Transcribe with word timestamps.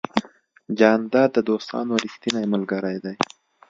جانداد 0.79 1.29
د 1.33 1.37
دوستانو 1.49 1.93
ریښتینی 2.03 2.43
ملګری 2.53 2.97
دی. 3.03 3.15